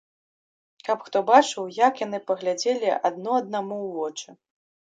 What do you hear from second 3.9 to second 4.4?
вочы!